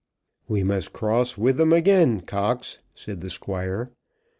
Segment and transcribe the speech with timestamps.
[0.47, 3.91] "We must cross with them again, Cox," said the Squire.